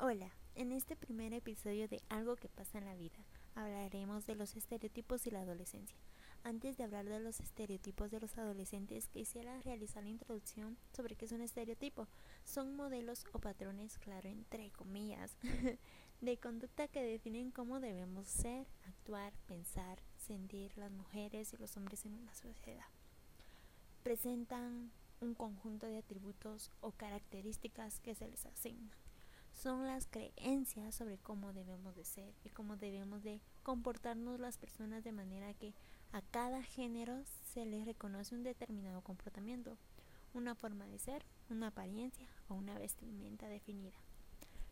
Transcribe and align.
Hola, 0.00 0.30
en 0.54 0.70
este 0.70 0.94
primer 0.94 1.32
episodio 1.32 1.88
de 1.88 2.00
Algo 2.08 2.36
que 2.36 2.48
pasa 2.48 2.78
en 2.78 2.84
la 2.84 2.94
vida 2.94 3.18
hablaremos 3.56 4.26
de 4.26 4.36
los 4.36 4.54
estereotipos 4.54 5.26
y 5.26 5.32
la 5.32 5.40
adolescencia. 5.40 5.98
Antes 6.44 6.76
de 6.76 6.84
hablar 6.84 7.06
de 7.06 7.18
los 7.18 7.40
estereotipos 7.40 8.12
de 8.12 8.20
los 8.20 8.38
adolescentes, 8.38 9.08
quisiera 9.08 9.60
realizar 9.62 10.04
la 10.04 10.10
introducción 10.10 10.78
sobre 10.92 11.16
qué 11.16 11.24
es 11.24 11.32
un 11.32 11.40
estereotipo. 11.40 12.06
Son 12.44 12.76
modelos 12.76 13.24
o 13.32 13.40
patrones, 13.40 13.98
claro, 13.98 14.28
entre 14.28 14.70
comillas, 14.70 15.36
de 16.20 16.36
conducta 16.36 16.86
que 16.86 17.02
definen 17.02 17.50
cómo 17.50 17.80
debemos 17.80 18.28
ser, 18.28 18.68
actuar, 18.86 19.32
pensar, 19.48 19.98
sentir 20.16 20.78
las 20.78 20.92
mujeres 20.92 21.52
y 21.52 21.56
los 21.56 21.76
hombres 21.76 22.06
en 22.06 22.14
una 22.14 22.34
sociedad. 22.34 22.86
Presentan 24.04 24.92
un 25.20 25.34
conjunto 25.34 25.88
de 25.88 25.98
atributos 25.98 26.70
o 26.82 26.92
características 26.92 27.98
que 27.98 28.14
se 28.14 28.28
les 28.28 28.46
asignan 28.46 29.07
son 29.58 29.86
las 29.86 30.06
creencias 30.06 30.94
sobre 30.94 31.18
cómo 31.18 31.52
debemos 31.52 31.96
de 31.96 32.04
ser 32.04 32.32
y 32.44 32.50
cómo 32.50 32.76
debemos 32.76 33.24
de 33.24 33.40
comportarnos 33.64 34.38
las 34.38 34.56
personas 34.56 35.02
de 35.02 35.10
manera 35.10 35.52
que 35.54 35.74
a 36.12 36.22
cada 36.22 36.62
género 36.62 37.24
se 37.52 37.66
les 37.66 37.84
reconoce 37.84 38.36
un 38.36 38.44
determinado 38.44 39.00
comportamiento, 39.02 39.76
una 40.32 40.54
forma 40.54 40.86
de 40.86 41.00
ser, 41.00 41.24
una 41.50 41.68
apariencia 41.68 42.28
o 42.48 42.54
una 42.54 42.78
vestimenta 42.78 43.48
definida. 43.48 43.96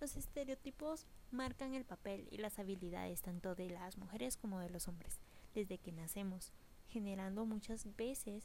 Los 0.00 0.16
estereotipos 0.16 1.06
marcan 1.32 1.74
el 1.74 1.84
papel 1.84 2.28
y 2.30 2.38
las 2.38 2.60
habilidades 2.60 3.20
tanto 3.20 3.56
de 3.56 3.70
las 3.70 3.98
mujeres 3.98 4.36
como 4.36 4.60
de 4.60 4.70
los 4.70 4.86
hombres 4.86 5.18
desde 5.54 5.78
que 5.78 5.90
nacemos, 5.90 6.52
generando 6.88 7.44
muchas 7.46 7.84
veces 7.96 8.44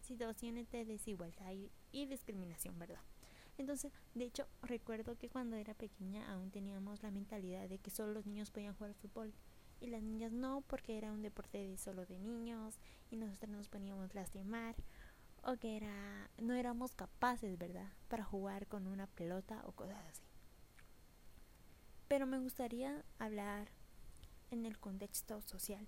situaciones 0.00 0.70
de 0.70 0.86
desigualdad 0.86 1.52
y, 1.92 2.06
discriminación, 2.06 2.78
¿verdad? 2.78 3.02
Entonces, 3.58 3.92
de 4.14 4.24
hecho, 4.24 4.46
recuerdo 4.62 5.18
que 5.18 5.28
cuando 5.28 5.56
era 5.56 5.74
pequeña 5.74 6.32
aún 6.32 6.50
teníamos 6.50 7.02
la 7.02 7.10
mentalidad 7.10 7.68
de 7.68 7.78
que 7.78 7.90
solo 7.90 8.12
los 8.12 8.24
niños 8.24 8.50
podían 8.50 8.74
jugar 8.74 8.94
fútbol 8.94 9.34
y 9.80 9.88
las 9.88 10.02
niñas 10.02 10.32
no 10.32 10.62
porque 10.62 10.96
era 10.96 11.12
un 11.12 11.22
deporte 11.22 11.58
de 11.58 11.76
solo 11.76 12.06
de 12.06 12.18
niños 12.18 12.78
y 13.10 13.16
nosotros 13.16 13.50
nos 13.50 13.68
poníamos 13.68 14.14
lastimar 14.14 14.76
o 15.42 15.56
que 15.56 15.76
era 15.76 16.30
no 16.38 16.54
éramos 16.54 16.94
capaces, 16.94 17.58
¿verdad?, 17.58 17.92
para 18.08 18.24
jugar 18.24 18.66
con 18.68 18.86
una 18.86 19.06
pelota 19.08 19.62
o 19.66 19.72
cosas 19.72 20.04
así. 20.06 20.22
Pero 22.06 22.26
me 22.26 22.38
gustaría 22.38 23.04
hablar 23.18 23.68
en 24.50 24.66
el 24.66 24.78
contexto 24.78 25.42
social. 25.42 25.86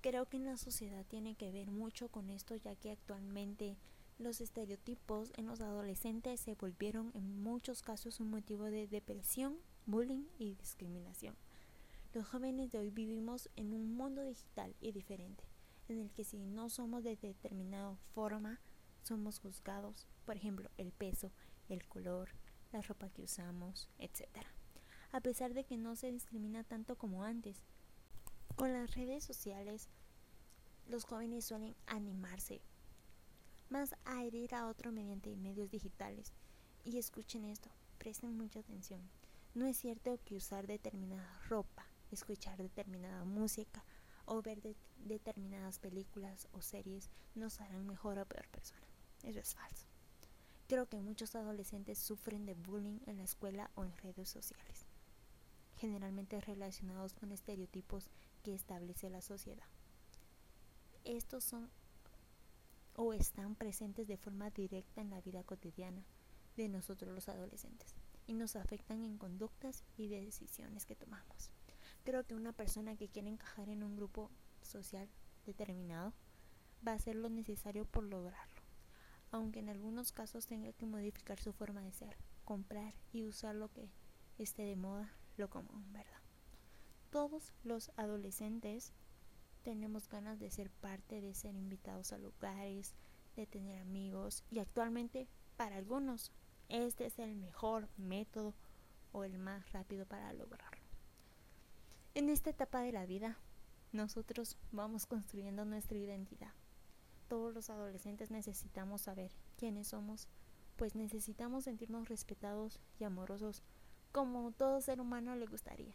Creo 0.00 0.26
que 0.26 0.36
en 0.36 0.44
la 0.44 0.56
sociedad 0.56 1.04
tiene 1.06 1.34
que 1.34 1.50
ver 1.50 1.70
mucho 1.70 2.08
con 2.08 2.30
esto 2.30 2.54
ya 2.56 2.76
que 2.76 2.92
actualmente 2.92 3.76
los 4.18 4.40
estereotipos 4.40 5.32
en 5.36 5.46
los 5.46 5.60
adolescentes 5.60 6.40
se 6.40 6.54
volvieron 6.54 7.12
en 7.14 7.42
muchos 7.42 7.82
casos 7.82 8.18
un 8.20 8.30
motivo 8.30 8.64
de 8.64 8.88
depresión, 8.88 9.56
bullying 9.86 10.24
y 10.38 10.54
discriminación. 10.54 11.36
Los 12.14 12.26
jóvenes 12.26 12.72
de 12.72 12.78
hoy 12.78 12.90
vivimos 12.90 13.48
en 13.54 13.72
un 13.72 13.94
mundo 13.94 14.22
digital 14.22 14.74
y 14.80 14.92
diferente, 14.92 15.44
en 15.88 16.00
el 16.00 16.10
que 16.10 16.24
si 16.24 16.38
no 16.38 16.68
somos 16.68 17.04
de 17.04 17.16
determinada 17.16 17.96
forma, 18.14 18.60
somos 19.02 19.38
juzgados, 19.38 20.08
por 20.24 20.36
ejemplo, 20.36 20.68
el 20.78 20.90
peso, 20.90 21.30
el 21.68 21.86
color, 21.86 22.30
la 22.72 22.82
ropa 22.82 23.10
que 23.10 23.22
usamos, 23.22 23.88
etc. 23.98 24.26
A 25.12 25.20
pesar 25.20 25.54
de 25.54 25.64
que 25.64 25.76
no 25.76 25.94
se 25.94 26.10
discrimina 26.10 26.64
tanto 26.64 26.96
como 26.96 27.22
antes. 27.22 27.62
Con 28.56 28.72
las 28.72 28.94
redes 28.96 29.22
sociales, 29.22 29.88
los 30.88 31.04
jóvenes 31.04 31.44
suelen 31.44 31.76
animarse 31.86 32.60
más 33.70 33.94
a 34.04 34.24
herir 34.24 34.54
a 34.54 34.66
otro 34.66 34.92
mediante 34.92 35.34
medios 35.36 35.70
digitales. 35.70 36.32
Y 36.84 36.98
escuchen 36.98 37.44
esto, 37.44 37.70
presten 37.98 38.36
mucha 38.36 38.60
atención. 38.60 39.00
No 39.54 39.66
es 39.66 39.76
cierto 39.76 40.18
que 40.24 40.36
usar 40.36 40.66
determinada 40.66 41.40
ropa, 41.48 41.86
escuchar 42.10 42.58
determinada 42.58 43.24
música 43.24 43.84
o 44.24 44.42
ver 44.42 44.60
determinadas 44.98 45.78
películas 45.78 46.48
o 46.52 46.60
series 46.60 47.10
nos 47.34 47.60
harán 47.60 47.86
mejor 47.86 48.18
o 48.18 48.26
peor 48.26 48.48
persona. 48.48 48.86
Eso 49.22 49.40
es 49.40 49.54
falso. 49.54 49.86
Creo 50.68 50.86
que 50.86 51.00
muchos 51.00 51.34
adolescentes 51.34 51.98
sufren 51.98 52.44
de 52.44 52.54
bullying 52.54 53.00
en 53.06 53.16
la 53.16 53.24
escuela 53.24 53.70
o 53.74 53.84
en 53.84 53.96
redes 53.98 54.28
sociales, 54.28 54.86
generalmente 55.78 56.40
relacionados 56.40 57.14
con 57.14 57.32
estereotipos 57.32 58.10
que 58.42 58.54
establece 58.54 59.08
la 59.08 59.22
sociedad. 59.22 59.66
Estos 61.04 61.44
son 61.44 61.70
o 63.00 63.12
están 63.12 63.54
presentes 63.54 64.08
de 64.08 64.16
forma 64.16 64.50
directa 64.50 65.00
en 65.00 65.10
la 65.10 65.20
vida 65.20 65.44
cotidiana 65.44 66.04
de 66.56 66.68
nosotros 66.68 67.14
los 67.14 67.28
adolescentes 67.28 67.94
y 68.26 68.34
nos 68.34 68.56
afectan 68.56 69.04
en 69.04 69.18
conductas 69.18 69.84
y 69.96 70.08
decisiones 70.08 70.84
que 70.84 70.96
tomamos. 70.96 71.52
Creo 72.02 72.26
que 72.26 72.34
una 72.34 72.52
persona 72.52 72.96
que 72.96 73.08
quiere 73.08 73.28
encajar 73.28 73.68
en 73.68 73.84
un 73.84 73.94
grupo 73.94 74.32
social 74.62 75.08
determinado 75.46 76.12
va 76.86 76.90
a 76.90 76.96
hacer 76.96 77.14
lo 77.14 77.28
necesario 77.30 77.84
por 77.84 78.02
lograrlo, 78.02 78.62
aunque 79.30 79.60
en 79.60 79.68
algunos 79.68 80.10
casos 80.10 80.48
tenga 80.48 80.72
que 80.72 80.86
modificar 80.86 81.38
su 81.38 81.52
forma 81.52 81.82
de 81.82 81.92
ser, 81.92 82.16
comprar 82.44 82.94
y 83.12 83.22
usar 83.22 83.54
lo 83.54 83.72
que 83.72 83.92
esté 84.38 84.64
de 84.64 84.74
moda, 84.74 85.08
lo 85.36 85.48
común, 85.48 85.92
¿verdad? 85.92 86.20
Todos 87.10 87.52
los 87.62 87.92
adolescentes 87.96 88.92
tenemos 89.68 90.08
ganas 90.08 90.38
de 90.38 90.50
ser 90.50 90.70
parte, 90.70 91.20
de 91.20 91.34
ser 91.34 91.54
invitados 91.54 92.14
a 92.14 92.18
lugares, 92.18 92.94
de 93.36 93.46
tener 93.46 93.78
amigos 93.82 94.42
y 94.50 94.60
actualmente 94.60 95.28
para 95.58 95.76
algunos 95.76 96.32
este 96.70 97.04
es 97.04 97.18
el 97.18 97.36
mejor 97.36 97.86
método 97.98 98.54
o 99.12 99.24
el 99.24 99.36
más 99.36 99.70
rápido 99.72 100.06
para 100.06 100.32
lograrlo. 100.32 100.86
En 102.14 102.30
esta 102.30 102.48
etapa 102.48 102.80
de 102.80 102.92
la 102.92 103.04
vida, 103.04 103.36
nosotros 103.92 104.56
vamos 104.72 105.04
construyendo 105.04 105.66
nuestra 105.66 105.98
identidad. 105.98 106.54
Todos 107.28 107.52
los 107.52 107.68
adolescentes 107.68 108.30
necesitamos 108.30 109.02
saber 109.02 109.32
quiénes 109.58 109.88
somos, 109.88 110.28
pues 110.76 110.94
necesitamos 110.94 111.64
sentirnos 111.64 112.08
respetados 112.08 112.80
y 112.98 113.04
amorosos 113.04 113.62
como 114.12 114.50
todo 114.50 114.80
ser 114.80 114.98
humano 114.98 115.36
le 115.36 115.44
gustaría. 115.44 115.94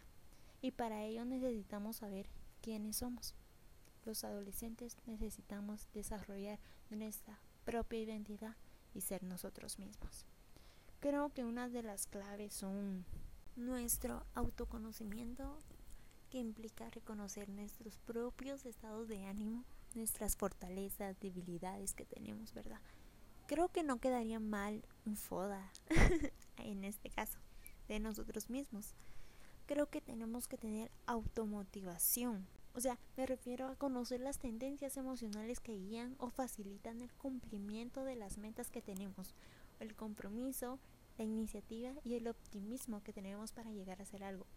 Y 0.61 0.73
para 0.73 1.01
ello 1.01 1.25
necesitamos 1.25 1.95
saber 1.95 2.29
quiénes 2.61 2.97
somos 2.97 3.33
los 4.05 4.23
adolescentes 4.23 4.97
necesitamos 5.05 5.87
desarrollar 5.93 6.59
nuestra 6.89 7.39
propia 7.65 7.99
identidad 7.99 8.55
y 8.93 9.01
ser 9.01 9.23
nosotros 9.23 9.79
mismos. 9.79 10.25
Creo 10.99 11.29
que 11.33 11.43
una 11.43 11.69
de 11.69 11.83
las 11.83 12.07
claves 12.07 12.53
son 12.53 13.05
nuestro 13.55 14.25
autoconocimiento, 14.33 15.59
que 16.29 16.39
implica 16.39 16.89
reconocer 16.89 17.49
nuestros 17.49 17.97
propios 17.97 18.65
estados 18.65 19.07
de 19.07 19.25
ánimo, 19.25 19.65
nuestras 19.93 20.35
fortalezas, 20.35 21.19
debilidades 21.19 21.93
que 21.93 22.05
tenemos, 22.05 22.53
¿verdad? 22.53 22.79
Creo 23.45 23.69
que 23.69 23.83
no 23.83 23.99
quedaría 23.99 24.39
mal 24.39 24.83
un 25.05 25.15
FODA 25.15 25.71
en 26.57 26.83
este 26.83 27.09
caso 27.09 27.37
de 27.87 27.99
nosotros 27.99 28.49
mismos. 28.49 28.95
Creo 29.67 29.89
que 29.89 30.01
tenemos 30.01 30.47
que 30.47 30.57
tener 30.57 30.91
automotivación 31.05 32.47
o 32.75 32.79
sea, 32.79 32.97
me 33.17 33.25
refiero 33.25 33.67
a 33.67 33.75
conocer 33.75 34.19
las 34.19 34.39
tendencias 34.39 34.97
emocionales 34.97 35.59
que 35.59 35.77
guían 35.77 36.15
o 36.17 36.29
facilitan 36.29 37.01
el 37.01 37.13
cumplimiento 37.13 38.03
de 38.03 38.15
las 38.15 38.37
metas 38.37 38.71
que 38.71 38.81
tenemos, 38.81 39.35
el 39.79 39.95
compromiso, 39.95 40.79
la 41.17 41.23
iniciativa 41.23 41.93
y 42.03 42.15
el 42.15 42.27
optimismo 42.27 43.03
que 43.03 43.13
tenemos 43.13 43.51
para 43.51 43.71
llegar 43.71 43.99
a 43.99 44.03
hacer 44.03 44.23
algo. 44.23 44.47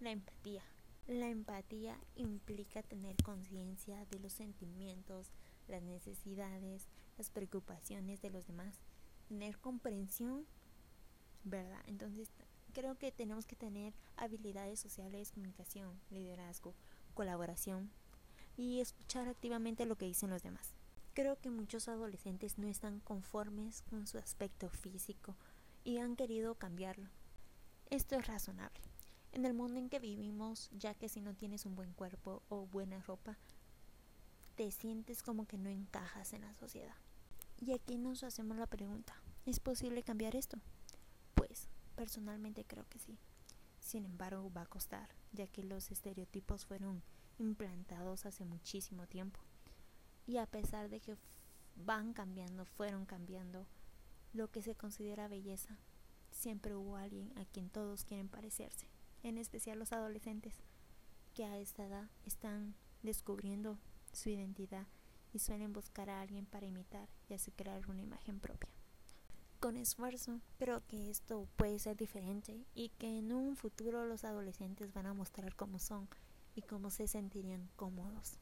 La 0.00 0.10
empatía. 0.10 0.62
La 1.06 1.28
empatía 1.28 1.98
implica 2.16 2.82
tener 2.82 3.14
conciencia 3.22 4.06
de 4.06 4.18
los 4.20 4.32
sentimientos, 4.32 5.30
las 5.68 5.82
necesidades, 5.82 6.88
las 7.18 7.28
preocupaciones 7.28 8.22
de 8.22 8.30
los 8.30 8.46
demás, 8.46 8.74
tener 9.28 9.58
comprensión, 9.58 10.46
¿verdad? 11.44 11.82
Entonces, 11.86 12.30
creo 12.72 12.96
que 12.96 13.12
tenemos 13.12 13.46
que 13.46 13.54
tener 13.54 13.92
habilidades 14.16 14.80
sociales, 14.80 15.32
comunicación, 15.32 16.00
liderazgo, 16.10 16.74
colaboración 17.14 17.90
y 18.56 18.80
escuchar 18.80 19.28
activamente 19.28 19.86
lo 19.86 19.96
que 19.96 20.06
dicen 20.06 20.30
los 20.30 20.42
demás. 20.42 20.74
Creo 21.14 21.38
que 21.40 21.50
muchos 21.50 21.88
adolescentes 21.88 22.58
no 22.58 22.66
están 22.66 23.00
conformes 23.00 23.82
con 23.88 24.06
su 24.06 24.18
aspecto 24.18 24.68
físico 24.68 25.36
y 25.84 25.98
han 25.98 26.16
querido 26.16 26.56
cambiarlo. 26.56 27.08
Esto 27.90 28.16
es 28.16 28.26
razonable. 28.26 28.80
En 29.32 29.44
el 29.44 29.54
mundo 29.54 29.78
en 29.78 29.88
que 29.88 29.98
vivimos, 29.98 30.70
ya 30.78 30.94
que 30.94 31.08
si 31.08 31.20
no 31.20 31.34
tienes 31.34 31.66
un 31.66 31.74
buen 31.74 31.92
cuerpo 31.92 32.42
o 32.48 32.66
buena 32.66 33.00
ropa, 33.00 33.36
te 34.56 34.70
sientes 34.70 35.22
como 35.22 35.46
que 35.46 35.58
no 35.58 35.68
encajas 35.68 36.32
en 36.32 36.42
la 36.42 36.54
sociedad. 36.54 36.94
Y 37.60 37.72
aquí 37.72 37.98
nos 37.98 38.22
hacemos 38.22 38.56
la 38.56 38.66
pregunta, 38.66 39.14
¿es 39.46 39.60
posible 39.60 40.02
cambiar 40.02 40.36
esto? 40.36 40.58
Pues 41.34 41.68
personalmente 41.96 42.64
creo 42.64 42.88
que 42.88 42.98
sí. 42.98 43.16
Sin 43.84 44.06
embargo, 44.06 44.50
va 44.50 44.62
a 44.62 44.66
costar, 44.66 45.10
ya 45.32 45.46
que 45.46 45.62
los 45.62 45.90
estereotipos 45.90 46.64
fueron 46.64 47.02
implantados 47.36 48.24
hace 48.24 48.46
muchísimo 48.46 49.06
tiempo. 49.06 49.40
Y 50.26 50.38
a 50.38 50.46
pesar 50.46 50.88
de 50.88 51.00
que 51.00 51.18
van 51.76 52.14
cambiando, 52.14 52.64
fueron 52.64 53.04
cambiando, 53.04 53.66
lo 54.32 54.50
que 54.50 54.62
se 54.62 54.74
considera 54.74 55.28
belleza 55.28 55.78
siempre 56.30 56.74
hubo 56.74 56.96
alguien 56.96 57.30
a 57.38 57.44
quien 57.44 57.68
todos 57.68 58.04
quieren 58.04 58.30
parecerse, 58.30 58.88
en 59.22 59.36
especial 59.36 59.78
los 59.78 59.92
adolescentes, 59.92 60.54
que 61.34 61.44
a 61.44 61.58
esta 61.58 61.84
edad 61.84 62.08
están 62.24 62.74
descubriendo 63.02 63.78
su 64.14 64.30
identidad 64.30 64.86
y 65.34 65.40
suelen 65.40 65.74
buscar 65.74 66.08
a 66.08 66.22
alguien 66.22 66.46
para 66.46 66.66
imitar 66.66 67.10
y 67.28 67.34
así 67.34 67.52
crear 67.52 67.86
una 67.90 68.00
imagen 68.00 68.40
propia. 68.40 68.70
Con 69.64 69.78
esfuerzo, 69.78 70.42
creo 70.58 70.86
que 70.86 71.08
esto 71.08 71.48
puede 71.56 71.78
ser 71.78 71.96
diferente 71.96 72.66
y 72.74 72.90
que 72.90 73.16
en 73.16 73.32
un 73.32 73.56
futuro 73.56 74.04
los 74.04 74.22
adolescentes 74.24 74.92
van 74.92 75.06
a 75.06 75.14
mostrar 75.14 75.56
cómo 75.56 75.78
son 75.78 76.06
y 76.54 76.60
cómo 76.60 76.90
se 76.90 77.08
sentirían 77.08 77.70
cómodos. 77.74 78.34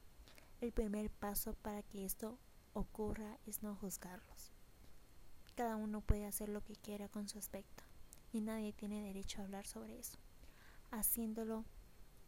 El 0.59 0.73
primer 0.73 1.09
paso 1.09 1.53
para 1.53 1.81
que 1.81 2.03
esto 2.03 2.37
ocurra 2.73 3.37
es 3.45 3.63
no 3.63 3.73
juzgarlos. 3.77 4.51
Cada 5.55 5.77
uno 5.77 6.01
puede 6.01 6.25
hacer 6.25 6.49
lo 6.49 6.61
que 6.61 6.75
quiera 6.75 7.07
con 7.07 7.29
su 7.29 7.39
aspecto 7.39 7.85
y 8.33 8.41
nadie 8.41 8.73
tiene 8.73 9.01
derecho 9.01 9.39
a 9.39 9.45
hablar 9.45 9.65
sobre 9.65 9.97
eso. 9.97 10.17
Haciéndolo 10.91 11.63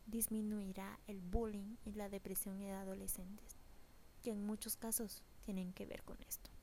disminuirá 0.06 1.02
el 1.08 1.20
bullying 1.20 1.76
y 1.84 1.92
la 1.96 2.08
depresión 2.08 2.62
en 2.62 2.72
adolescentes, 2.72 3.58
que 4.24 4.32
en 4.32 4.46
muchos 4.46 4.78
casos 4.78 5.22
tienen 5.44 5.74
que 5.74 5.86
ver 5.86 6.02
con 6.04 6.18
esto. 6.24 6.55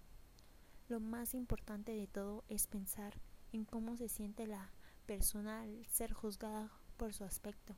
Lo 0.89 1.01
más 1.01 1.35
importante 1.35 1.93
de 1.93 2.07
todo 2.07 2.45
es 2.49 2.67
pensar 2.67 3.15
en 3.53 3.65
cómo 3.65 3.97
se 3.97 4.09
siente 4.09 4.47
la 4.47 4.71
persona 5.07 5.63
al 5.63 5.87
ser 5.87 6.13
juzgada 6.13 6.71
por 6.97 7.15
su 7.15 7.25
aspecto 7.25 7.77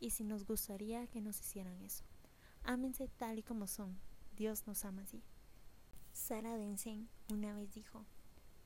y 0.00 0.10
si 0.10 0.24
nos 0.24 0.44
gustaría 0.44 1.06
que 1.06 1.20
nos 1.20 1.40
hicieran 1.40 1.80
eso. 1.82 2.04
Ámense 2.62 3.08
tal 3.08 3.38
y 3.38 3.42
como 3.42 3.66
son. 3.66 3.98
Dios 4.36 4.66
nos 4.66 4.84
ama 4.84 5.02
así. 5.02 5.22
Sara 6.12 6.56
Densen 6.56 7.08
una 7.30 7.54
vez 7.54 7.72
dijo, 7.72 8.04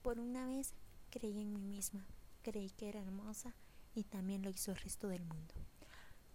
por 0.03 0.19
una 0.19 0.47
vez 0.47 0.75
creí 1.11 1.41
en 1.41 1.53
mí 1.53 1.65
misma, 1.65 2.07
creí 2.43 2.71
que 2.71 2.89
era 2.89 3.01
hermosa 3.01 3.55
y 3.95 4.05
también 4.05 4.43
lo 4.43 4.51
hizo 4.51 4.71
el 4.71 4.79
resto 4.79 5.09
del 5.09 5.25
mundo. 5.25 5.55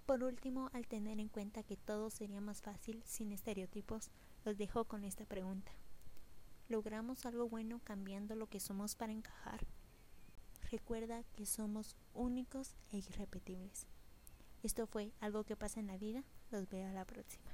Por 0.06 0.24
último, 0.24 0.70
al 0.74 0.88
tener 0.88 1.20
en 1.20 1.30
cuenta 1.30 1.64
que 1.64 1.78
todo 1.78 2.10
sería 2.10 2.42
más 2.42 2.62
fácil 2.62 3.02
sin 3.06 3.32
estereotipos, 3.32 4.12
los 4.44 4.58
dejo 4.58 4.86
con 4.86 5.06
esta 5.06 5.26
pregunta. 5.26 5.72
¿Logramos 6.70 7.26
algo 7.26 7.50
bueno 7.50 7.80
cambiando 7.84 8.36
lo 8.36 8.48
que 8.48 8.60
somos 8.60 8.96
para 8.96 9.12
encajar? 9.12 9.66
Recuerda 10.72 11.24
que 11.36 11.46
somos 11.46 11.96
únicos 12.14 12.76
e 12.92 12.98
irrepetibles. 12.98 13.86
Esto 14.64 14.88
fue 14.88 15.12
algo 15.20 15.44
que 15.44 15.56
pasa 15.56 15.80
en 15.80 15.88
la 15.88 15.98
vida. 15.98 16.24
Los 16.52 16.70
veo 16.70 16.90
a 16.90 16.94
la 16.94 17.06
próxima. 17.06 17.52